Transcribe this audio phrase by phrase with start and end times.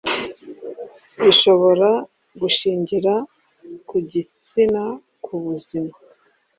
[1.21, 1.89] bishobora
[2.39, 3.13] gushingira
[3.87, 4.83] ku gitsina
[5.23, 5.93] ku buzima